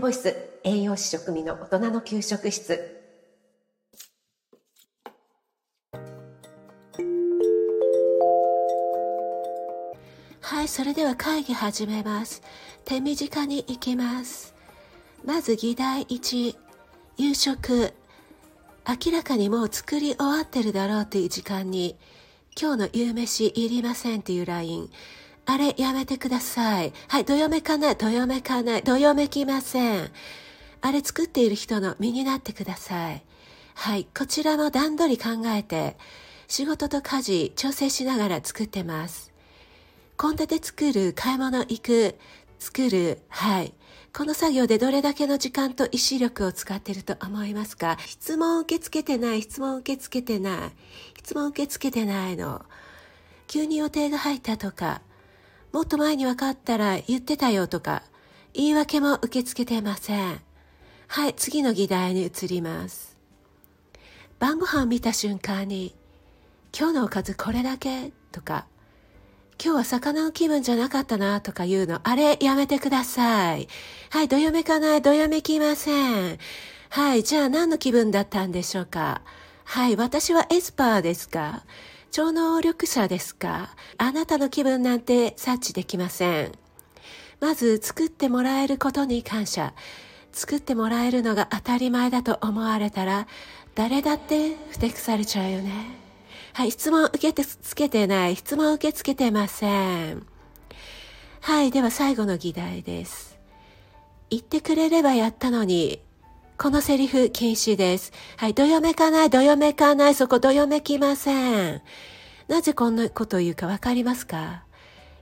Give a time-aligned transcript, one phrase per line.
[0.00, 3.00] ボイス栄養士食味の大人の給食室
[10.40, 12.42] はい、それでは会議始めます。
[12.84, 14.54] 手短に行きます。
[15.24, 16.56] まず議題1、
[17.16, 17.94] 夕食。
[18.86, 21.96] 明らかにもう作り終わってるだろうという時間に、
[22.60, 24.90] 今日の夕飯いりませんっていうライン。
[25.46, 26.92] あれやめてください。
[27.08, 30.10] はい、どよめかない、どよめかない、どよめきません。
[30.80, 33.22] あれ作っている人の身になってください。
[33.74, 35.96] はい、こちらも段取り考えて、
[36.48, 39.32] 仕事と家事調整しながら作ってます。
[40.18, 42.16] 献立作る、買い物行く、
[42.58, 43.74] 作る、はい。
[44.16, 47.98] この作業でどれだけの時間と意志力を使っていると思いますか？
[48.06, 50.72] 質問受け付けてない、質問受け付けてない、
[51.18, 52.64] 質問受け付けてないの。
[53.48, 55.02] 急に予定が入ったとか、
[55.74, 58.04] もっと前に分かったら言ってたよとか、
[58.52, 60.40] 言い訳も受け付けてません。
[61.08, 63.18] はい、次の議題に移ります。
[64.38, 65.92] 晩ご飯見た瞬間に、
[66.72, 68.66] 今日のおかずこれだけとか、
[69.60, 73.66] 今日は魚の気分じゃなかったなとか言うの、あれやめてください。
[74.10, 76.38] はい、どよめかない、どよめきません。
[76.90, 79.22] はい、じゃあ何の気分だったんでしょうか
[79.64, 81.64] はい、私はエスパーですか
[82.16, 83.74] 超能力者ですか？
[83.98, 86.52] あなたの気分なんて察知できません。
[87.40, 89.74] まず作ってもらえることに感謝。
[90.30, 93.26] 作ってもらえるのが当たり前だと思われたら、
[93.74, 95.72] 誰だってふてくされちゃうよね。
[96.52, 98.36] はい、質問受けてつけてない。
[98.36, 100.24] 質問受け付けてません。
[101.40, 103.40] はい、では最後の議題です。
[104.30, 106.00] 言ってくれればやったのに、
[106.56, 108.12] このセリフ禁止です。
[108.36, 111.82] はい、どよめかない、どよめかない、そこどよめきません。
[112.48, 114.64] なぜこんなこと言うかわかりますか？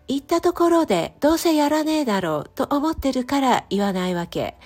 [0.09, 4.57] 言ったところで、どうせやらねえだろうと思ってるから言わないわけ。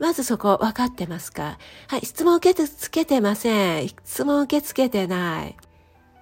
[0.00, 1.58] まずそこ分かってますか？
[1.88, 3.88] はい、質問受け付けてません。
[3.88, 5.56] 質問受け付けてない。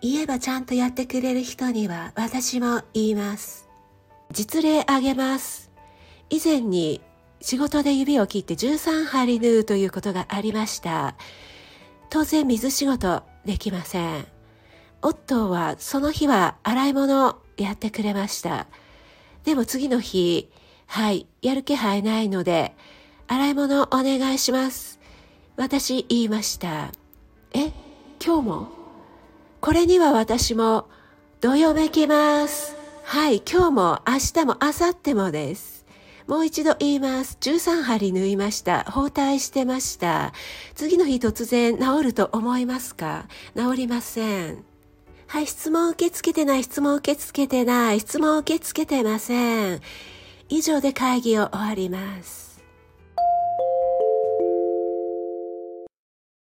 [0.02, 3.68] 言えばちゃんとやってくれる人には私も言います。
[4.32, 5.70] 実例あげます。
[6.28, 7.00] 以前に
[7.40, 11.14] 仕事で指を切って13針縫うということがありました。
[12.10, 14.26] 当然水仕事できません。
[15.04, 18.66] 夫はその日は洗い物やってくれました。
[19.44, 20.50] でも次の日、
[20.86, 22.74] はい、やる気配ないので、
[23.28, 24.98] 洗い物お願いします。
[25.56, 26.90] 私言いました。
[27.52, 27.70] え、
[28.24, 28.68] 今日も？
[29.60, 30.88] これには私も
[31.42, 32.74] どよめきます。
[33.04, 35.84] はい、今日も明日も明後日もです。
[36.26, 37.36] もう一度言います。
[37.42, 38.84] 13針縫いました。
[38.84, 40.32] 包帯してました。
[40.74, 43.26] 次の日突然治ると思いますか？
[43.54, 44.64] 治りません。
[45.26, 49.80] はい、質問受け付けてない、質問受け付けてない、質問受け付けてません。
[50.48, 52.43] 以上で会議を終わります。